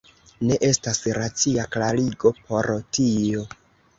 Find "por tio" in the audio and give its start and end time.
2.47-3.45